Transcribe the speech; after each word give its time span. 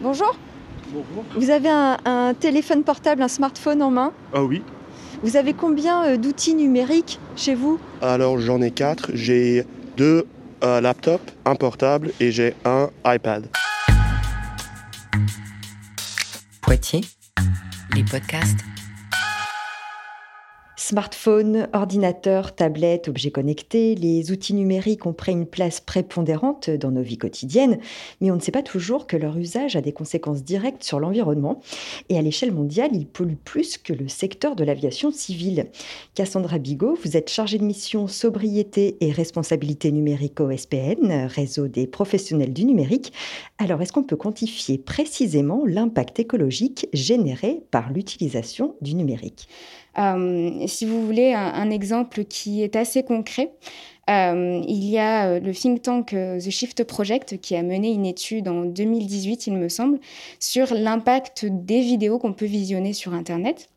Bonjour. 0.00 0.34
Bonjour. 0.92 1.24
Vous 1.36 1.50
avez 1.50 1.68
un, 1.68 1.98
un 2.04 2.34
téléphone 2.34 2.84
portable, 2.84 3.22
un 3.22 3.28
smartphone 3.28 3.82
en 3.82 3.90
main. 3.90 4.12
Ah 4.32 4.42
oui. 4.42 4.62
Vous 5.22 5.36
avez 5.36 5.52
combien 5.52 6.04
euh, 6.04 6.16
d'outils 6.16 6.54
numériques 6.54 7.18
chez 7.36 7.54
vous 7.54 7.78
Alors 8.00 8.38
j'en 8.38 8.62
ai 8.62 8.70
quatre. 8.70 9.10
J'ai 9.14 9.66
deux 9.96 10.26
euh, 10.64 10.80
laptops, 10.80 11.32
un 11.44 11.54
portable 11.54 12.12
et 12.20 12.32
j'ai 12.32 12.54
un 12.64 12.88
iPad. 13.04 13.46
Poitiers, 16.62 17.02
les 17.94 18.04
podcasts. 18.04 18.60
Smartphone, 20.90 21.68
ordinateur, 21.72 22.52
tablette, 22.52 23.06
objets 23.06 23.30
connectés, 23.30 23.94
les 23.94 24.32
outils 24.32 24.54
numériques 24.54 25.06
ont 25.06 25.12
pris 25.12 25.30
une 25.30 25.46
place 25.46 25.78
prépondérante 25.78 26.68
dans 26.68 26.90
nos 26.90 27.00
vies 27.00 27.16
quotidiennes, 27.16 27.78
mais 28.20 28.32
on 28.32 28.34
ne 28.34 28.40
sait 28.40 28.50
pas 28.50 28.64
toujours 28.64 29.06
que 29.06 29.16
leur 29.16 29.38
usage 29.38 29.76
a 29.76 29.82
des 29.82 29.92
conséquences 29.92 30.42
directes 30.42 30.82
sur 30.82 30.98
l'environnement. 30.98 31.60
Et 32.08 32.18
à 32.18 32.22
l'échelle 32.22 32.50
mondiale, 32.50 32.90
ils 32.92 33.06
polluent 33.06 33.36
plus 33.36 33.78
que 33.78 33.92
le 33.92 34.08
secteur 34.08 34.56
de 34.56 34.64
l'aviation 34.64 35.12
civile. 35.12 35.66
Cassandra 36.16 36.58
Bigot, 36.58 36.98
vous 37.04 37.16
êtes 37.16 37.30
chargée 37.30 37.58
de 37.58 37.64
mission 37.64 38.08
sobriété 38.08 38.96
et 39.00 39.12
responsabilité 39.12 39.92
numérique 39.92 40.40
au 40.40 40.50
SPN, 40.50 41.28
réseau 41.28 41.68
des 41.68 41.86
professionnels 41.86 42.52
du 42.52 42.64
numérique. 42.64 43.12
Alors, 43.58 43.80
est-ce 43.80 43.92
qu'on 43.92 44.02
peut 44.02 44.16
quantifier 44.16 44.76
précisément 44.76 45.62
l'impact 45.64 46.18
écologique 46.18 46.88
généré 46.92 47.62
par 47.70 47.92
l'utilisation 47.92 48.74
du 48.80 48.96
numérique? 48.96 49.46
Si 49.96 50.86
vous 50.86 51.04
voulez 51.04 51.32
un, 51.32 51.70
exemple 51.70 52.24
qui 52.24 52.62
est 52.62 52.76
assez 52.76 53.02
concret, 53.02 53.52
euh, 54.08 54.60
il 54.66 54.84
y 54.84 54.98
a 54.98 55.26
euh, 55.28 55.40
le 55.40 55.52
think 55.52 55.82
tank 55.82 56.14
euh, 56.14 56.40
The 56.40 56.50
Shift 56.50 56.82
Project 56.84 57.40
qui 57.40 57.54
a 57.54 57.62
mené 57.62 57.92
une 57.92 58.06
étude 58.06 58.48
en 58.48 58.64
2018, 58.64 59.46
il 59.46 59.52
me 59.54 59.68
semble, 59.68 60.00
sur 60.40 60.74
l'impact 60.74 61.46
des 61.46 61.80
vidéos 61.80 62.18
qu'on 62.18 62.32
peut 62.32 62.46
visionner 62.46 62.92
sur 62.92 63.14
Internet. 63.14 63.68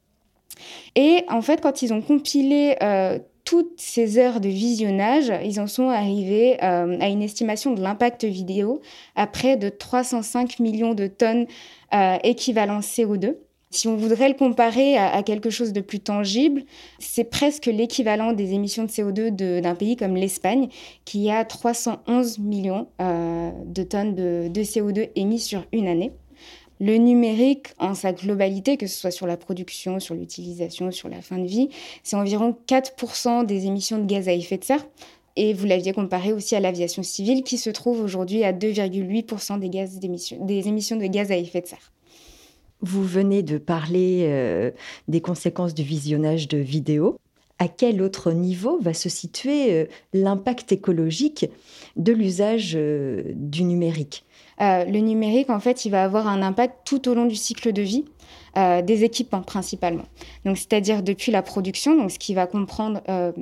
Et 0.95 1.23
en 1.29 1.41
fait, 1.41 1.61
quand 1.61 1.81
ils 1.81 1.93
ont 1.93 2.01
compilé 2.01 2.75
euh, 2.81 3.19
toutes 3.45 3.79
ces 3.79 4.17
heures 4.17 4.39
de 4.39 4.49
visionnage, 4.49 5.31
ils 5.43 5.59
en 5.59 5.67
sont 5.67 5.89
arrivés 5.89 6.57
euh, 6.63 6.97
à 6.99 7.07
une 7.07 7.21
estimation 7.21 7.73
de 7.73 7.81
l'impact 7.81 8.23
vidéo 8.23 8.81
à 9.15 9.27
près 9.27 9.57
de 9.57 9.69
305 9.69 10.59
millions 10.59 10.93
de 10.93 11.07
tonnes 11.07 11.47
euh, 11.93 12.17
équivalent 12.23 12.79
CO2. 12.79 13.35
Si 13.73 13.87
on 13.87 13.95
voudrait 13.95 14.29
le 14.29 14.35
comparer 14.35 14.97
à, 14.97 15.23
quelque 15.23 15.49
chose 15.49 15.73
de 15.73 15.81
plus 15.81 15.99
tangible, 15.99 16.63
c'est 16.99 17.23
presque 17.23 17.65
l'équivalent 17.65 18.31
des 18.31 18.53
émissions 18.53 18.83
de 18.83 18.89
CO2 18.89 19.31
d'un 19.61 19.73
pays 19.73 19.95
comme 19.95 20.15
l'Espagne, 20.15 20.69
qui 21.05 21.31
a 21.31 21.43
311 21.43 22.37
millions 22.37 22.87
euh, 23.01 23.49
de 23.65 23.81
tonnes 23.81 24.13
de, 24.13 24.47
de 24.47 24.61
CO2 24.61 25.09
émis 25.15 25.39
sur 25.39 25.65
une 25.71 25.87
année. 25.87 26.11
Le 26.79 26.97
numérique, 26.97 27.69
en 27.79 27.95
sa 27.95 28.13
globalité, 28.13 28.77
que 28.77 28.85
ce 28.85 28.95
soit 28.95 29.09
sur 29.09 29.25
la 29.25 29.37
production, 29.37 29.99
sur 29.99 30.13
l'utilisation, 30.13 30.91
sur 30.91 31.09
la 31.09 31.23
fin 31.23 31.39
de 31.39 31.47
vie, 31.47 31.69
c'est 32.03 32.15
environ 32.15 32.55
4% 32.67 33.43
des 33.43 33.65
émissions 33.65 33.97
de 33.97 34.05
gaz 34.05 34.27
à 34.27 34.33
effet 34.33 34.59
de 34.59 34.65
serre. 34.65 34.85
Et 35.35 35.55
vous 35.55 35.65
l'aviez 35.65 35.93
comparé 35.93 36.31
aussi 36.31 36.55
à 36.55 36.59
l'aviation 36.59 37.01
civile, 37.01 37.41
qui 37.41 37.57
se 37.57 37.71
trouve 37.71 38.01
aujourd'hui 38.01 38.43
à 38.43 38.53
2,8% 38.53 39.59
des, 39.59 39.69
gaz 39.69 39.97
des 39.97 40.67
émissions 40.67 40.97
de 40.97 41.07
gaz 41.07 41.31
à 41.31 41.37
effet 41.37 41.61
de 41.61 41.65
serre. 41.67 41.91
Vous 42.83 43.03
venez 43.05 43.43
de 43.43 43.57
parler 43.57 44.25
euh, 44.27 44.71
des 45.07 45.21
conséquences 45.21 45.73
du 45.73 45.83
visionnage 45.83 46.49
de 46.49 46.57
vidéos. 46.57 47.17
À 47.63 47.69
quel 47.69 48.01
autre 48.01 48.33
niveau 48.33 48.77
va 48.81 48.93
se 48.93 49.07
situer 49.07 49.71
euh, 49.71 49.85
l'impact 50.11 50.73
écologique 50.73 51.45
de 51.95 52.11
l'usage 52.11 52.73
euh, 52.75 53.23
du 53.35 53.63
numérique? 53.63 54.25
Euh, 54.59 54.83
Le 54.83 54.99
numérique, 54.99 55.49
en 55.49 55.61
fait, 55.61 55.85
il 55.85 55.89
va 55.89 56.03
avoir 56.03 56.27
un 56.27 56.41
impact 56.41 56.79
tout 56.83 57.07
au 57.07 57.13
long 57.13 57.25
du 57.25 57.37
cycle 57.37 57.71
de 57.71 57.81
vie. 57.81 58.03
Des 58.55 59.03
équipements 59.03 59.41
principalement. 59.41 60.05
Donc, 60.45 60.57
c'est-à-dire 60.57 61.01
depuis 61.01 61.31
la 61.31 61.41
production, 61.41 61.97
donc 61.97 62.11
ce 62.11 62.19
qui 62.19 62.35
va 62.35 62.45
comprendre 62.45 63.01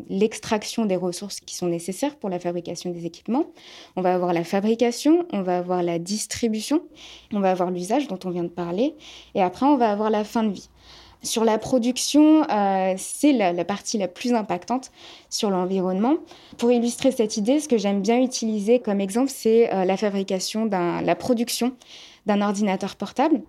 l'extraction 0.09 0.85
des 0.85 0.95
ressources 0.95 1.41
qui 1.41 1.53
sont 1.53 1.67
nécessaires 1.67 2.15
pour 2.15 2.29
la 2.29 2.39
fabrication 2.39 2.91
des 2.91 3.05
équipements. 3.05 3.47
On 3.97 4.01
va 4.01 4.13
avoir 4.13 4.31
la 4.31 4.45
fabrication, 4.45 5.25
on 5.33 5.41
va 5.41 5.57
avoir 5.57 5.83
la 5.83 5.99
distribution, 5.99 6.81
on 7.33 7.41
va 7.41 7.51
avoir 7.51 7.71
l'usage 7.71 8.07
dont 8.07 8.19
on 8.23 8.29
vient 8.29 8.45
de 8.45 8.55
parler, 8.65 8.95
et 9.35 9.41
après 9.41 9.65
on 9.65 9.75
va 9.75 9.91
avoir 9.91 10.09
la 10.09 10.23
fin 10.23 10.43
de 10.43 10.53
vie. 10.53 10.69
Sur 11.23 11.45
la 11.45 11.57
production, 11.57 12.43
euh, 12.49 12.95
c'est 12.97 13.31
la, 13.31 13.63
partie 13.63 13.97
la 13.97 14.07
plus 14.07 14.33
impactante 14.33 14.91
sur 15.29 15.49
l'environnement. 15.49 16.15
Pour 16.57 16.71
illustrer 16.71 17.11
cette 17.11 17.37
idée, 17.37 17.59
ce 17.59 17.67
que 17.67 17.77
j'aime 17.77 18.01
bien 18.01 18.19
utiliser 18.19 18.79
comme 18.79 18.99
exemple, 18.99 19.29
c'est 19.29 19.71
euh, 19.73 19.85
la 19.85 19.97
fabrication, 19.97 20.65
la 20.65 21.15
production 21.15 21.73
d'un 22.25 22.41
ordinateur 22.41 22.95
portable. 22.95 23.41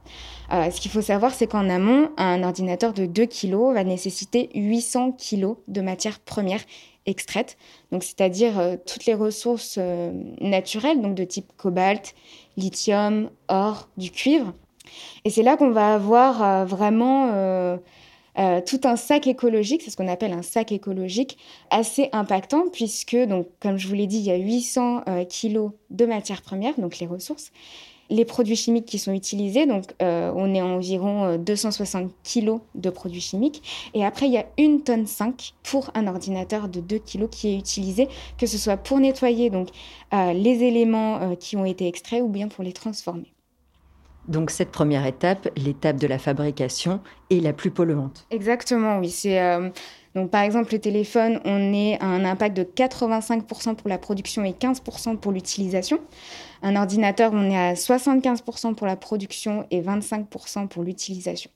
Euh, 0.52 0.70
ce 0.70 0.80
qu'il 0.80 0.90
faut 0.90 1.02
savoir, 1.02 1.32
c'est 1.34 1.46
qu'en 1.46 1.68
amont, 1.68 2.10
un 2.16 2.42
ordinateur 2.42 2.92
de 2.92 3.06
2 3.06 3.26
kg 3.26 3.74
va 3.74 3.84
nécessiter 3.84 4.50
800 4.54 5.12
kg 5.12 5.54
de 5.68 5.80
matières 5.80 6.20
premières 6.20 6.62
extraites, 7.06 7.56
c'est-à-dire 7.90 8.58
euh, 8.58 8.76
toutes 8.86 9.06
les 9.06 9.14
ressources 9.14 9.76
euh, 9.78 10.12
naturelles, 10.40 11.00
donc 11.00 11.14
de 11.14 11.24
type 11.24 11.50
cobalt, 11.56 12.14
lithium, 12.56 13.30
or, 13.48 13.88
du 13.96 14.10
cuivre. 14.10 14.52
Et 15.24 15.30
c'est 15.30 15.42
là 15.42 15.56
qu'on 15.56 15.70
va 15.70 15.94
avoir 15.94 16.42
euh, 16.42 16.64
vraiment 16.64 17.30
euh, 17.32 17.76
euh, 18.38 18.60
tout 18.64 18.80
un 18.84 18.96
sac 18.96 19.26
écologique, 19.26 19.82
c'est 19.82 19.90
ce 19.90 19.96
qu'on 19.96 20.08
appelle 20.08 20.32
un 20.32 20.42
sac 20.42 20.72
écologique, 20.72 21.38
assez 21.70 22.08
impactant, 22.12 22.64
puisque, 22.72 23.16
donc, 23.16 23.46
comme 23.60 23.76
je 23.76 23.88
vous 23.88 23.94
l'ai 23.94 24.06
dit, 24.06 24.18
il 24.18 24.24
y 24.24 24.30
a 24.30 24.36
800 24.36 25.02
euh, 25.08 25.24
kilos 25.24 25.72
de 25.90 26.06
matières 26.06 26.42
premières, 26.42 26.78
donc 26.78 26.98
les 26.98 27.06
ressources. 27.06 27.52
Les 28.10 28.24
produits 28.24 28.56
chimiques 28.56 28.84
qui 28.84 28.98
sont 28.98 29.12
utilisés, 29.12 29.64
donc 29.64 29.84
on 30.00 30.54
est 30.54 30.60
à 30.60 30.66
environ 30.66 31.38
260 31.38 32.10
kilos 32.24 32.60
de 32.74 32.90
produits 32.90 33.22
chimiques. 33.22 33.62
Et 33.94 34.04
après, 34.04 34.26
il 34.26 34.32
y 34.32 34.36
a 34.36 34.44
une 34.58 34.82
tonne 34.82 35.06
5 35.06 35.54
pour 35.62 35.90
un 35.94 36.06
ordinateur 36.06 36.68
de 36.68 36.80
2 36.80 36.98
kilos 36.98 37.30
qui 37.32 37.48
est 37.48 37.56
utilisé, 37.56 38.08
que 38.36 38.44
ce 38.44 38.58
soit 38.58 38.76
pour 38.76 39.00
nettoyer 39.00 39.48
donc, 39.48 39.68
les 40.12 40.62
éléments 40.62 41.36
qui 41.36 41.56
ont 41.56 41.64
été 41.64 41.86
extraits 41.86 42.22
ou 42.22 42.28
bien 42.28 42.48
pour 42.48 42.64
les 42.64 42.74
transformer. 42.74 43.31
Donc 44.28 44.50
cette 44.50 44.70
première 44.70 45.06
étape, 45.06 45.48
l'étape 45.56 45.96
de 45.96 46.06
la 46.06 46.18
fabrication, 46.18 47.00
est 47.30 47.40
la 47.40 47.52
plus 47.52 47.70
polluante. 47.70 48.26
Exactement, 48.30 48.98
oui. 48.98 49.10
C'est 49.10 49.40
euh, 49.40 49.68
donc 50.14 50.30
par 50.30 50.42
exemple 50.42 50.72
le 50.72 50.78
téléphone, 50.78 51.40
on 51.44 51.72
est 51.72 51.98
à 52.00 52.06
un 52.06 52.24
impact 52.24 52.56
de 52.56 52.62
85% 52.62 53.74
pour 53.74 53.88
la 53.88 53.98
production 53.98 54.44
et 54.44 54.52
15% 54.52 55.16
pour 55.16 55.32
l'utilisation. 55.32 55.98
Un 56.62 56.76
ordinateur, 56.76 57.32
on 57.34 57.50
est 57.50 57.58
à 57.58 57.74
75% 57.74 58.74
pour 58.74 58.86
la 58.86 58.96
production 58.96 59.66
et 59.70 59.80
25% 59.80 60.68
pour 60.68 60.82
l'utilisation. 60.82 61.50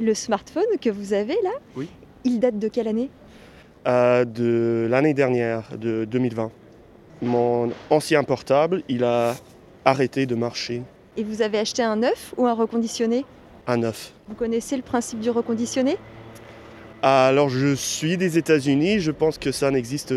Le 0.00 0.14
smartphone 0.14 0.64
que 0.80 0.90
vous 0.90 1.12
avez 1.12 1.36
là, 1.44 1.50
oui. 1.76 1.88
il 2.24 2.40
date 2.40 2.58
de 2.58 2.68
quelle 2.68 2.88
année? 2.88 3.10
Euh, 3.86 4.24
De 4.24 4.86
l'année 4.90 5.14
dernière, 5.14 5.76
de 5.76 6.04
2020. 6.06 6.50
Mon 7.22 7.70
ancien 7.90 8.24
portable, 8.24 8.82
il 8.88 9.04
a 9.04 9.36
arrêté 9.84 10.24
de 10.24 10.34
marcher. 10.34 10.82
Et 11.16 11.24
vous 11.24 11.42
avez 11.42 11.58
acheté 11.58 11.82
un 11.82 11.96
neuf 11.96 12.34
ou 12.36 12.46
un 12.46 12.54
reconditionné 12.54 13.24
Un 13.66 13.78
neuf. 13.78 14.12
Vous 14.28 14.34
connaissez 14.34 14.76
le 14.76 14.82
principe 14.82 15.20
du 15.20 15.30
reconditionné? 15.30 15.96
Alors 17.02 17.48
je 17.48 17.74
suis 17.74 18.16
des 18.16 18.38
États-Unis, 18.38 19.00
je 19.00 19.10
pense 19.10 19.38
que 19.38 19.52
ça 19.52 19.70
n'existe 19.70 20.14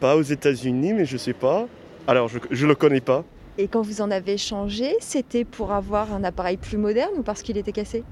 pas 0.00 0.16
aux 0.16 0.22
États-Unis, 0.22 0.92
mais 0.92 1.04
je 1.04 1.16
sais 1.16 1.32
pas. 1.32 1.66
Alors 2.06 2.28
je 2.28 2.38
ne 2.64 2.68
le 2.68 2.74
connais 2.74 3.00
pas. 3.00 3.24
Et 3.58 3.68
quand 3.68 3.82
vous 3.82 4.00
en 4.00 4.10
avez 4.10 4.38
changé, 4.38 4.96
c'était 5.00 5.44
pour 5.44 5.72
avoir 5.72 6.12
un 6.14 6.24
appareil 6.24 6.56
plus 6.56 6.78
moderne 6.78 7.10
ou 7.18 7.22
parce 7.22 7.42
qu'il 7.42 7.58
était 7.58 7.72
cassé? 7.72 8.02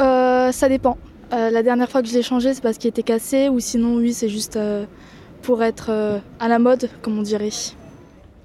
Euh, 0.00 0.52
Ça 0.52 0.68
dépend. 0.68 0.96
Euh, 1.32 1.50
la 1.50 1.62
dernière 1.62 1.90
fois 1.90 2.02
que 2.02 2.08
je 2.08 2.14
l'ai 2.14 2.22
changé, 2.22 2.54
c'est 2.54 2.62
parce 2.62 2.78
qu'il 2.78 2.88
était 2.88 3.02
cassé, 3.02 3.48
ou 3.48 3.58
sinon, 3.58 3.96
oui, 3.96 4.14
c'est 4.14 4.28
juste 4.28 4.56
euh, 4.56 4.86
pour 5.42 5.62
être 5.64 5.88
euh, 5.90 6.18
à 6.38 6.46
la 6.46 6.60
mode, 6.60 6.88
comme 7.02 7.18
on 7.18 7.22
dirait. 7.22 7.50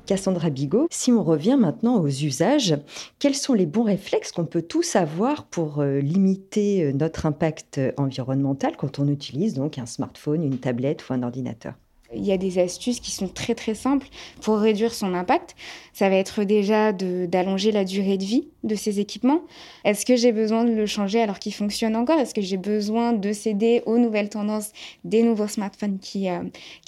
Cassandra 0.05 0.49
Bigot, 0.49 0.87
si 0.89 1.11
on 1.11 1.23
revient 1.23 1.57
maintenant 1.59 1.99
aux 1.99 2.07
usages, 2.07 2.77
quels 3.19 3.35
sont 3.35 3.53
les 3.53 3.65
bons 3.65 3.83
réflexes 3.83 4.31
qu'on 4.31 4.45
peut 4.45 4.61
tous 4.61 4.95
avoir 4.95 5.45
pour 5.45 5.79
euh, 5.79 5.99
limiter 5.99 6.91
notre 6.93 7.25
impact 7.25 7.79
environnemental 7.97 8.75
quand 8.77 8.99
on 8.99 9.07
utilise 9.07 9.53
donc 9.53 9.77
un 9.77 9.85
smartphone, 9.85 10.43
une 10.43 10.57
tablette 10.57 11.07
ou 11.09 11.13
un 11.13 11.23
ordinateur? 11.23 11.73
Il 12.13 12.25
y 12.25 12.31
a 12.31 12.37
des 12.37 12.59
astuces 12.59 12.99
qui 12.99 13.11
sont 13.11 13.27
très 13.27 13.55
très 13.55 13.73
simples 13.73 14.07
pour 14.41 14.57
réduire 14.57 14.93
son 14.93 15.13
impact. 15.13 15.55
Ça 15.93 16.09
va 16.09 16.15
être 16.15 16.43
déjà 16.43 16.91
d'allonger 16.91 17.71
la 17.71 17.85
durée 17.85 18.17
de 18.17 18.23
vie 18.23 18.49
de 18.63 18.75
ces 18.75 18.99
équipements. 18.99 19.41
Est-ce 19.85 20.05
que 20.05 20.15
j'ai 20.15 20.31
besoin 20.31 20.65
de 20.65 20.73
le 20.73 20.85
changer 20.85 21.21
alors 21.21 21.39
qu'il 21.39 21.53
fonctionne 21.53 21.95
encore? 21.95 22.19
Est-ce 22.19 22.33
que 22.33 22.41
j'ai 22.41 22.57
besoin 22.57 23.13
de 23.13 23.31
céder 23.31 23.81
aux 23.85 23.97
nouvelles 23.97 24.29
tendances 24.29 24.71
des 25.05 25.23
nouveaux 25.23 25.47
smartphones 25.47 25.99
qui, 25.99 26.29
euh, 26.29 26.43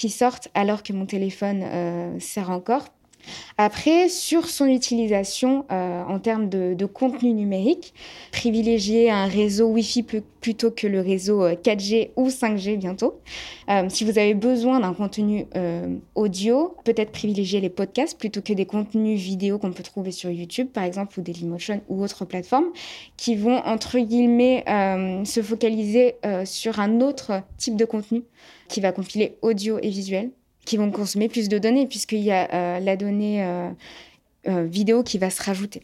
sortent 0.10 0.50
alors 0.54 0.84
que 0.84 0.92
mon 0.92 1.06
téléphone 1.06 1.64
euh, 1.64 2.20
sert 2.20 2.50
encore? 2.50 2.86
Après, 3.58 4.10
sur 4.10 4.48
son 4.48 4.66
utilisation 4.66 5.66
euh, 5.72 6.04
en 6.04 6.20
termes 6.20 6.50
de, 6.50 6.86
contenu 6.86 7.34
numérique, 7.34 7.94
privilégier 8.32 9.10
un 9.10 9.26
réseau 9.26 9.68
Wi-Fi 9.68 10.06
plutôt 10.42 10.72
que 10.72 10.86
le 10.88 11.00
réseau 11.00 11.48
4G 11.48 12.08
euh, 12.08 12.22
ou 12.22 12.28
5G 12.28 12.78
bientôt. 12.78 13.20
Euh, 13.70 13.86
si 13.90 14.04
vous 14.04 14.18
avez 14.20 14.34
besoin 14.34 14.80
d'un 14.80 14.94
contenu 14.94 15.46
audio, 16.16 16.76
peut-être 16.84 17.12
privilégier 17.12 17.62
les 17.62 17.70
podcasts 17.70 18.18
plutôt 18.18 18.42
que 18.42 18.54
des 18.54 18.66
contenus 18.66 19.20
vidéo 19.20 19.58
qu'on 19.58 19.72
peut 19.72 19.84
trouver 19.84 20.12
sur 20.12 20.30
YouTube, 20.30 20.68
par 20.68 20.84
exemple, 20.84 21.20
ou 21.20 21.24
Dailymotion 21.24 21.82
ou 21.88 22.04
autres 22.04 22.26
plateformes, 22.26 22.72
qui 23.18 23.36
vont, 23.36 23.58
entre 23.66 24.00
guillemets, 24.00 24.64
se 25.26 25.42
focaliser 25.42 26.16
sur 26.46 26.80
un 26.80 27.02
autre 27.02 27.44
type 27.58 27.76
de 27.76 27.86
contenu 27.86 28.24
qui 28.68 28.82
va 28.82 28.92
compiler 28.92 29.38
audio 29.42 29.80
et 29.82 29.90
visuel 29.90 30.32
qui 30.66 30.78
vont 30.78 30.92
consommer 30.92 31.30
plus 31.30 31.50
de 31.50 31.58
données, 31.58 31.88
puisqu'il 31.88 32.22
y 32.22 32.32
a 32.32 32.50
euh, 32.54 32.80
la 32.80 32.96
donnée 32.96 33.44
euh, 33.44 33.70
euh, 34.48 34.64
vidéo 34.64 35.04
qui 35.04 35.18
va 35.18 35.30
se 35.30 35.42
rajouter. 35.42 35.84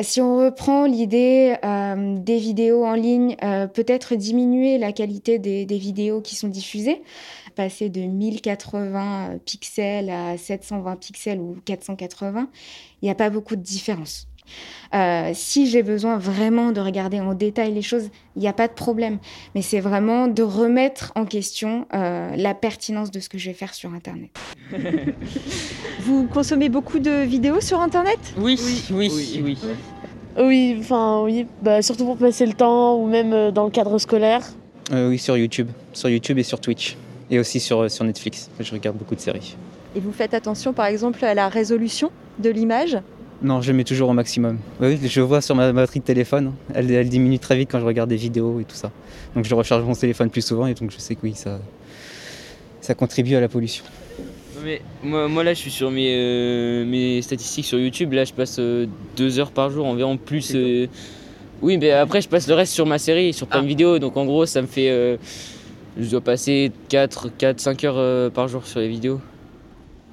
Si 0.00 0.22
on 0.22 0.38
reprend 0.38 0.86
l'idée 0.86 1.56
des 1.62 2.38
vidéos 2.38 2.86
en 2.86 2.94
ligne, 2.94 3.36
peut-être 3.74 4.14
diminuer 4.14 4.78
la 4.78 4.92
qualité 4.92 5.38
des, 5.38 5.66
des, 5.66 5.76
vidéos 5.76 6.22
qui 6.22 6.36
sont 6.36 6.48
diffusées, 6.48 7.02
passer 7.54 7.90
de 7.90 8.00
1080 8.00 9.40
pixels 9.44 10.08
à 10.08 10.38
720 10.38 10.96
pixels 10.96 11.38
ou 11.38 11.58
480, 11.66 12.48
il 13.02 13.04
n'y 13.04 13.10
a 13.10 13.14
pas 13.14 13.28
beaucoup 13.28 13.56
de 13.56 13.62
différence. 13.62 14.29
Euh, 14.92 15.30
si 15.34 15.68
j'ai 15.68 15.82
besoin 15.82 16.18
vraiment 16.18 16.72
de 16.72 16.80
regarder 16.80 17.20
en 17.20 17.34
détail 17.34 17.72
les 17.72 17.82
choses, 17.82 18.10
il 18.34 18.42
n'y 18.42 18.48
a 18.48 18.52
pas 18.52 18.66
de 18.66 18.72
problème. 18.72 19.18
Mais 19.54 19.62
c'est 19.62 19.80
vraiment 19.80 20.26
de 20.26 20.42
remettre 20.42 21.12
en 21.14 21.24
question 21.24 21.86
euh, 21.94 22.34
la 22.36 22.54
pertinence 22.54 23.10
de 23.10 23.20
ce 23.20 23.28
que 23.28 23.38
je 23.38 23.50
vais 23.50 23.54
faire 23.54 23.72
sur 23.74 23.94
Internet. 23.94 24.30
Vous 26.00 26.26
consommez 26.26 26.68
beaucoup 26.68 26.98
de 26.98 27.22
vidéos 27.22 27.60
sur 27.60 27.80
Internet? 27.80 28.18
Oui, 28.36 28.58
oui, 28.90 29.10
oui, 29.42 29.58
oui. 30.36 30.76
enfin 30.80 31.22
oui, 31.22 31.46
bah, 31.62 31.82
surtout 31.82 32.04
pour 32.04 32.16
passer 32.16 32.46
le 32.46 32.54
temps 32.54 32.96
ou 32.96 33.06
même 33.06 33.32
euh, 33.32 33.50
dans 33.52 33.64
le 33.64 33.70
cadre 33.70 33.98
scolaire. 33.98 34.42
oui, 34.92 35.18
sur 35.18 35.36
YouTube, 35.36 35.68
sur 35.92 36.08
YouTube 36.08 36.38
et 36.38 36.42
sur 36.42 36.60
Twitch 36.60 36.96
et 37.30 37.38
aussi 37.38 37.60
sur, 37.60 37.88
sur 37.88 38.04
Netflix. 38.04 38.50
Je 38.58 38.72
regarde 38.72 38.96
beaucoup 38.96 39.14
de 39.14 39.20
séries. 39.20 39.56
Et 39.94 40.00
vous 40.00 40.12
faites 40.12 40.34
attention 40.34 40.72
par 40.72 40.86
exemple 40.86 41.24
à 41.24 41.34
la 41.34 41.48
résolution 41.48 42.10
de 42.38 42.50
l'image? 42.50 42.98
Non, 43.42 43.62
je 43.62 43.72
mets 43.72 43.84
toujours 43.84 44.10
au 44.10 44.12
maximum. 44.12 44.58
Oui, 44.80 44.98
je 45.02 45.20
vois 45.22 45.40
sur 45.40 45.54
ma 45.54 45.72
batterie 45.72 46.00
de 46.00 46.04
téléphone, 46.04 46.52
elle, 46.74 47.08
diminue 47.08 47.38
très 47.38 47.56
vite 47.56 47.70
quand 47.72 47.80
je 47.80 47.86
regarde 47.86 48.10
des 48.10 48.16
vidéos 48.16 48.60
et 48.60 48.64
tout 48.64 48.76
ça. 48.76 48.90
Donc 49.34 49.46
je 49.46 49.54
recharge 49.54 49.82
mon 49.84 49.94
téléphone 49.94 50.28
plus 50.28 50.44
souvent 50.44 50.66
et 50.66 50.74
donc 50.74 50.90
je 50.90 50.98
sais 50.98 51.14
que 51.14 51.20
oui, 51.22 51.32
ça, 51.34 51.58
ça 52.82 52.94
contribue 52.94 53.34
à 53.36 53.40
la 53.40 53.48
pollution. 53.48 53.84
Mais 54.62 54.82
moi, 55.02 55.42
là 55.42 55.54
je 55.54 55.58
suis 55.58 55.70
sur 55.70 55.90
mes, 55.90 56.14
euh, 56.14 56.84
mes 56.84 57.22
statistiques 57.22 57.64
sur 57.64 57.78
YouTube, 57.78 58.12
là 58.12 58.24
je 58.24 58.34
passe 58.34 58.58
euh, 58.58 58.86
deux 59.16 59.38
heures 59.38 59.52
par 59.52 59.70
jour 59.70 59.86
environ 59.86 60.18
plus. 60.18 60.52
Euh, 60.54 60.86
oui 61.62 61.78
mais 61.78 61.92
après 61.92 62.20
je 62.20 62.28
passe 62.28 62.46
le 62.46 62.54
reste 62.54 62.74
sur 62.74 62.84
ma 62.84 62.98
série, 62.98 63.32
sur 63.32 63.46
plein 63.46 63.62
de 63.62 63.68
vidéos, 63.68 63.98
donc 63.98 64.16
en 64.18 64.26
gros 64.26 64.44
ça 64.44 64.60
me 64.60 64.66
fait... 64.66 65.18
je 65.98 66.10
dois 66.10 66.20
passer 66.20 66.72
4, 66.88 67.30
4 67.36 67.60
5 67.60 67.84
heures 67.84 68.30
par 68.32 68.48
jour 68.48 68.66
sur 68.66 68.80
les 68.80 68.88
vidéos. 68.88 69.20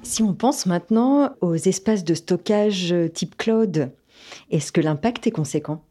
Si 0.08 0.22
on 0.22 0.32
pense 0.32 0.64
maintenant 0.64 1.32
aux 1.42 1.54
espaces 1.54 2.02
de 2.02 2.14
stockage 2.14 2.94
euh, 2.94 3.08
type 3.08 3.36
cloud, 3.36 3.92
est-ce 4.50 4.72
que 4.72 4.80
l'impact 4.80 5.26
est 5.26 5.30
conséquent? 5.30 5.82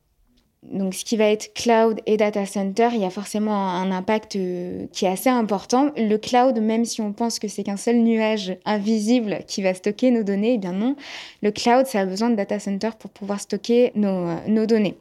Donc, 0.63 0.95
ce 0.95 1.05
qui 1.05 1.17
va 1.17 1.25
être 1.25 1.53
cloud 1.53 2.01
et 2.07 2.17
data 2.17 2.47
center, 2.47 2.89
il 2.93 2.99
y 2.99 3.05
a 3.05 3.11
forcément 3.11 3.69
un 3.69 3.91
impact 3.91 4.35
euh, 4.35 4.87
qui 4.91 5.05
est 5.05 5.09
assez 5.09 5.29
important. 5.29 5.91
Le 5.95 6.17
cloud, 6.17 6.59
même 6.59 6.83
si 6.83 6.99
on 6.99 7.13
pense 7.13 7.37
que 7.37 7.47
c'est 7.47 7.61
qu'un 7.61 7.77
seul 7.77 7.97
nuage 7.97 8.57
invisible 8.65 9.41
qui 9.45 9.61
va 9.61 9.75
stocker 9.75 10.09
nos 10.09 10.23
données, 10.23 10.55
eh 10.55 10.57
bien 10.57 10.73
non. 10.73 10.95
Le 11.43 11.51
cloud, 11.51 11.85
ça 11.85 11.99
a 11.99 12.05
besoin 12.05 12.31
de 12.31 12.35
data 12.35 12.57
center 12.57 12.89
pour 12.97 13.11
pouvoir 13.11 13.39
stocker 13.39 13.91
nos, 13.93 14.29
euh, 14.29 14.65
données. 14.65 14.97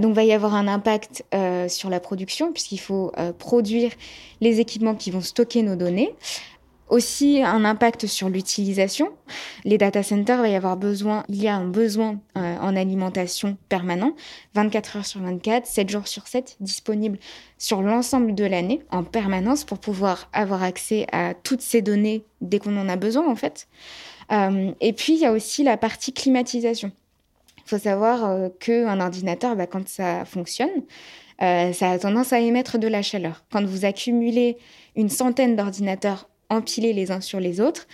Donc, 0.00 0.10
il 0.10 0.16
va 0.16 0.24
y 0.24 0.32
avoir 0.32 0.54
un 0.54 0.68
impact 0.68 1.24
sur 1.68 1.88
la 1.88 2.00
production, 2.00 2.52
puisqu'il 2.52 2.80
faut 2.80 3.12
produire 3.38 3.92
les 4.40 4.58
équipements 4.58 4.96
qui 4.96 5.12
vont 5.12 5.20
stocker 5.20 5.62
nos 5.62 5.76
données 5.76 6.12
aussi 6.88 7.42
un 7.42 7.64
impact 7.64 8.06
sur 8.06 8.28
l'utilisation. 8.28 9.08
Les 9.64 9.78
data 9.78 10.02
centers, 10.02 10.40
va 10.40 10.48
y 10.48 10.54
avoir 10.54 10.76
besoin, 10.76 11.24
il 11.28 11.42
y 11.42 11.48
a 11.48 11.54
un 11.54 11.64
besoin 11.64 12.20
euh, 12.36 12.56
en 12.58 12.76
alimentation 12.76 13.56
permanent, 13.68 14.14
24 14.54 14.96
heures 14.96 15.06
sur 15.06 15.20
24, 15.20 15.66
7 15.66 15.88
jours 15.88 16.08
sur 16.08 16.26
7, 16.26 16.56
disponible 16.60 17.18
sur 17.58 17.82
l'ensemble 17.82 18.34
de 18.34 18.44
l'année 18.44 18.82
en 18.90 19.02
permanence 19.02 19.64
pour 19.64 19.78
pouvoir 19.78 20.28
avoir 20.32 20.62
accès 20.62 21.06
à 21.12 21.34
toutes 21.34 21.62
ces 21.62 21.82
données 21.82 22.24
dès 22.40 22.58
qu'on 22.58 22.76
en 22.76 22.88
a 22.88 22.96
besoin 22.96 23.30
en 23.30 23.36
fait. 23.36 23.66
Euh, 24.32 24.72
et 24.80 24.92
puis 24.92 25.14
il 25.14 25.20
y 25.20 25.26
a 25.26 25.32
aussi 25.32 25.64
la 25.64 25.76
partie 25.76 26.12
climatisation. 26.12 26.92
Il 27.58 27.70
faut 27.70 27.78
savoir 27.78 28.24
euh, 28.24 28.48
qu'un 28.60 29.00
ordinateur, 29.00 29.56
bah, 29.56 29.66
quand 29.66 29.88
ça 29.88 30.24
fonctionne, 30.24 30.82
ça 31.40 31.90
a 31.90 31.98
tendance 31.98 32.32
à 32.32 32.38
émettre 32.38 32.78
de 32.78 32.86
la 32.86 33.02
chaleur. 33.02 33.44
Quand 33.52 33.64
vous 33.64 33.84
accumulez 33.84 34.56
une 34.96 35.10
centaine 35.10 35.56
d'ordinateurs 35.56 36.28
empilés 36.50 36.92
les 36.92 37.10
uns 37.10 37.20
sur 37.20 37.40
les 37.40 37.60
autres. 37.60 37.86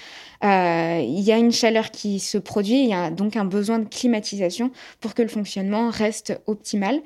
Euh, 0.45 1.01
il 1.03 1.21
y 1.21 1.33
a 1.33 1.39
une 1.39 1.53
chaleur 1.53 1.91
qui 1.91 2.19
se 2.19 2.39
produit, 2.39 2.83
il 2.83 2.91
y 2.91 2.95
a 2.95 3.11
donc 3.11 3.37
un 3.37 3.45
besoin 3.45 3.79
de 3.79 3.89
climatisation 3.89 4.71
pour 5.01 5.15
que 5.15 5.23
le 5.23 5.29
fonctionnement 5.29 5.91
reste 5.91 6.41
optimal. 6.47 7.01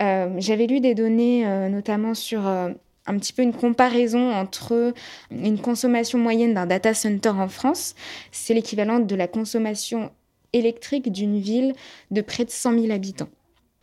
Euh, 0.00 0.30
j'avais 0.38 0.66
lu 0.66 0.80
des 0.80 0.94
données 0.94 1.46
euh, 1.46 1.68
notamment 1.68 2.14
sur 2.14 2.46
un 2.46 3.18
petit 3.18 3.32
peu 3.32 3.42
une 3.42 3.52
comparaison 3.52 4.32
entre 4.32 4.94
une 5.30 5.58
consommation 5.58 6.18
moyenne 6.18 6.54
d'un 6.54 6.66
data 6.66 6.94
center 6.94 7.30
en 7.30 7.48
France, 7.48 7.94
c'est 8.32 8.54
l'équivalent 8.54 8.98
de 8.98 9.14
la 9.14 9.28
consommation 9.28 10.10
électrique 10.52 11.12
d'une 11.12 11.38
ville 11.38 11.74
de 12.10 12.20
près 12.22 12.44
de 12.44 12.50
100 12.50 12.80
000 12.80 12.92
habitants. 12.92 13.28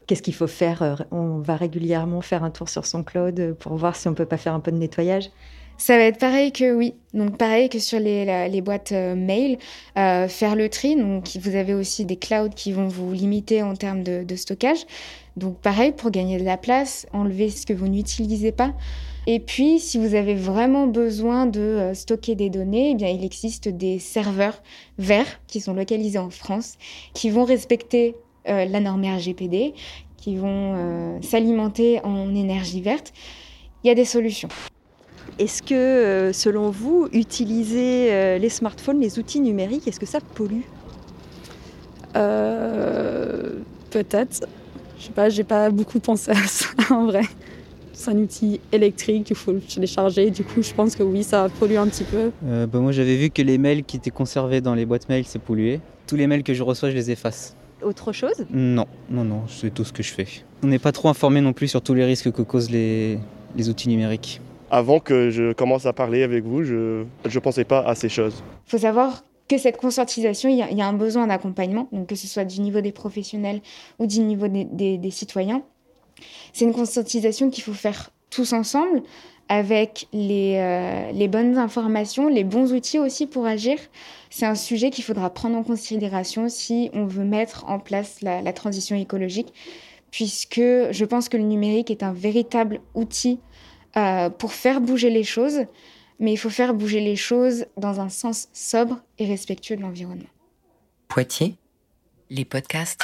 Qu'est-ce 0.08 0.24
qu'il 0.24 0.34
faut 0.34 0.48
faire? 0.48 1.06
On 1.12 1.40
va 1.40 1.56
régulièrement 1.56 2.22
faire 2.22 2.44
un 2.44 2.50
tour 2.50 2.68
sur 2.68 2.86
son 2.86 3.04
cloud 3.04 3.56
pour 3.60 3.76
voir 3.76 3.96
si 3.96 4.08
on 4.08 4.14
peut 4.14 4.26
pas 4.26 4.38
faire 4.38 4.54
un 4.54 4.60
peu 4.60 4.72
de 4.72 4.78
nettoyage? 4.78 5.30
Ça 5.82 5.98
va 5.98 6.04
être 6.04 6.20
pareil 6.20 6.52
que 6.52 6.76
oui. 6.76 6.94
Donc 7.16 7.40
pareil 7.40 7.68
que 7.68 7.80
sur 7.80 8.00
les, 8.00 8.62
boîtes 8.62 8.92
euh, 8.92 9.16
mail, 9.16 9.58
euh, 9.98 10.28
faire 10.28 10.56
le 10.56 10.70
tri. 10.70 10.96
Donc 10.96 11.36
vous 11.42 11.56
avez 11.56 11.74
aussi 11.74 12.06
des 12.06 12.18
clouds 12.18 12.50
qui 12.56 12.72
vont 12.72 12.88
vous 12.88 13.12
limiter 13.12 13.64
en 13.64 13.74
termes 13.74 14.04
de, 14.04 14.36
stockage. 14.36 14.86
Donc 15.38 15.58
pareil 15.58 15.92
pour 15.92 16.12
gagner 16.12 16.38
de 16.38 16.44
la 16.44 16.58
place, 16.58 17.08
enlever 17.14 17.50
ce 17.50 17.66
que 17.66 17.74
vous 17.74 17.88
n'utilisez 17.88 18.52
pas. 18.52 18.76
Et 19.26 19.40
puis 19.40 19.80
si 19.80 19.98
vous 19.98 20.14
avez 20.14 20.36
vraiment 20.36 20.86
besoin 20.86 21.48
de 21.48 21.60
euh, 21.60 21.94
stocker 21.96 22.36
des 22.36 22.52
données, 22.52 22.92
eh 22.92 22.96
bien 22.96 23.10
il 23.10 23.26
existe 23.26 23.68
des 23.68 23.98
serveurs 23.98 24.62
verts 25.00 25.42
qui 25.48 25.62
sont 25.62 25.74
localisés 25.74 26.20
en 26.20 26.30
France, 26.30 26.76
qui 27.16 27.32
vont 27.32 27.44
respecter 27.44 28.16
la 28.46 28.80
norme 28.80 29.04
RGPD, 29.04 29.74
qui 30.18 30.36
vont 30.36 31.20
s'alimenter 31.22 32.00
en 32.04 32.34
énergie 32.34 32.82
verte. 32.82 33.14
Il 33.84 33.88
y 33.88 33.92
a 33.92 33.96
des 33.96 34.06
solutions. 34.06 34.50
Est-ce 35.40 35.64
que, 35.64 35.74
euh, 35.74 36.34
selon 36.34 36.70
vous, 36.70 37.08
utiliser 37.14 38.12
euh, 38.12 38.38
les 38.38 38.50
smartphones, 38.50 39.00
les 39.00 39.18
outils 39.18 39.40
numériques, 39.40 39.88
est-ce 39.88 40.00
que 40.00 40.06
ça 40.06 40.20
pollue? 40.36 40.62
Euh, 42.16 43.60
Peut-être. 43.90 44.46
Je 45.00 45.06
sais 45.06 45.12
pas, 45.12 45.30
j'ai 45.30 45.44
pas 45.44 45.70
beaucoup 45.72 46.00
pensé 46.00 46.32
à 46.32 46.36
ça 46.46 46.68
en 46.92 47.06
vrai. 47.06 47.24
C'est 47.94 48.12
un 48.12 48.18
outil 48.18 48.60
électrique, 48.72 49.32
il 49.32 49.36
faut 49.36 49.52
le 49.52 49.62
télécharger. 49.62 50.30
Du 50.30 50.44
coup, 50.44 50.62
je 50.62 50.74
pense 50.74 50.96
que 50.96 51.04
oui, 51.04 51.24
ça 51.24 51.48
pollue 51.60 51.76
un 51.76 51.88
petit 51.88 52.04
peu. 52.04 52.32
bah 52.42 52.80
moi, 52.80 52.92
j'avais 52.92 53.16
vu 53.16 53.30
que 53.30 53.42
les 53.42 53.58
mails 53.58 53.84
qui 53.84 53.98
étaient 53.98 54.12
conservés 54.12 54.62
dans 54.62 54.76
les 54.76 54.86
boîtes 54.86 55.10
mail, 55.10 55.26
c'est 55.26 55.40
pollué. 55.40 55.80
Tous 56.08 56.16
les 56.16 56.28
mails 56.28 56.44
que 56.44 56.54
je 56.54 56.64
reçois, 56.64 56.90
je 56.90 56.96
les 56.96 57.12
efface. 57.12 57.56
Autre 57.82 58.12
chose? 58.12 58.46
Non, 58.52 58.86
non, 59.10 59.24
non, 59.24 59.42
c'est 59.48 59.74
tout 59.74 59.84
ce 59.84 59.94
que 59.94 60.04
je 60.04 60.14
fais. 60.14 60.28
On 60.62 60.68
n'est 60.68 60.80
pas 60.80 60.92
trop 60.92 61.10
informé 61.10 61.42
non 61.42 61.54
plus 61.54 61.68
sur 61.68 61.82
tous 61.82 61.96
les 61.96 62.06
risques 62.06 62.32
que 62.32 62.44
causent 62.44 62.70
les 62.70 63.20
outils 63.58 63.90
numériques 63.90 64.40
avant 64.72 65.00
que 65.02 65.30
je 65.30 65.52
commence 65.52 65.86
à 65.86 65.94
parler 65.94 66.24
avec 66.24 66.46
vous, 66.46 66.64
je 66.64 67.04
ne 67.26 67.40
pensais 67.40 67.66
pas 67.66 67.82
à 67.82 67.94
ces 67.94 68.08
choses. 68.08 68.42
Il 68.68 68.72
faut 68.72 68.78
savoir 68.78 69.24
que 69.50 69.58
cette 69.58 69.76
conscientisation, 69.76 70.48
il 70.50 70.56
y, 70.56 70.82
a 70.82 70.88
un 70.88 70.94
besoin 70.94 71.28
d'accompagnement, 71.28 71.90
que 72.08 72.16
ce 72.16 72.26
soit 72.26 72.46
du 72.46 72.62
niveau 72.62 72.80
des 72.80 72.94
professionnels 72.94 73.62
ou 74.00 74.08
du 74.08 74.22
niveau 74.22 74.48
des, 74.48 75.12
citoyens. 75.12 75.62
C'est 76.54 76.64
une 76.64 76.74
conscientisation 76.74 77.50
qu'il 77.50 77.66
faut 77.66 77.74
faire 77.74 78.12
tous 78.30 78.54
ensemble 78.54 79.04
avec 79.50 80.08
les, 80.14 80.56
euh, 80.56 81.12
les, 81.12 81.28
bonnes 81.28 81.58
informations, 81.58 82.30
les 82.30 82.46
bons 82.46 82.72
outils 82.72 83.00
aussi 83.00 83.28
pour 83.28 83.46
agir. 83.46 83.78
C'est 84.30 84.46
un 84.46 84.56
sujet 84.56 84.90
qu'il 84.90 85.04
faudra 85.04 85.30
prendre 85.30 85.58
en 85.58 85.64
considération 85.64 86.48
si 86.48 86.90
on 86.94 87.06
veut 87.06 87.26
mettre 87.26 87.66
en 87.68 87.80
place 87.80 88.22
la, 88.22 88.42
la 88.42 88.54
transition 88.54 88.96
écologique, 88.96 89.52
puisque 90.12 90.62
je 90.62 91.04
pense 91.04 91.28
que 91.28 91.36
le 91.36 91.44
numérique 91.44 91.92
est 91.92 92.04
un 92.04 92.14
véritable 92.14 92.80
outil 92.94 93.42
euh, 93.98 94.30
pour 94.30 94.54
faire 94.54 94.82
bouger 94.82 95.10
les 95.10 95.24
choses, 95.24 95.66
mais 96.20 96.34
il 96.34 96.38
faut 96.38 96.50
faire 96.50 96.74
bouger 96.74 97.02
les 97.02 97.16
choses 97.16 97.66
dans 97.78 98.00
un 98.00 98.10
sens 98.10 98.48
sobre 98.54 99.02
et 99.20 99.26
respectueux 99.26 99.76
de 99.76 99.82
l'environnement. 99.82 100.30
Poitiers, 101.08 101.56
les 102.30 102.46
podcasts. 102.46 103.02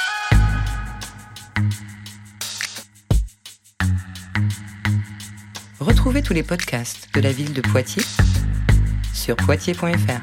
Retrouvez 5.80 6.22
tous 6.22 6.32
les 6.32 6.42
podcasts 6.42 7.08
de 7.14 7.20
la 7.20 7.32
ville 7.32 7.52
de 7.52 7.60
Poitiers 7.60 8.02
sur 9.14 9.36
poitiers.fr. 9.36 10.22